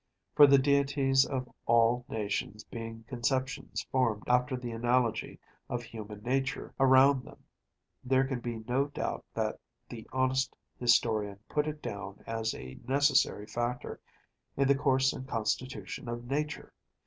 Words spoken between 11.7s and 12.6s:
down as